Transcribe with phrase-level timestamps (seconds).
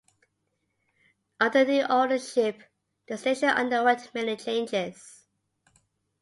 [1.39, 2.63] Under new ownership,
[3.07, 5.27] the station underwent many changes.